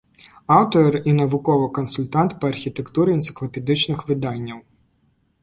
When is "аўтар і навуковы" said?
0.53-1.67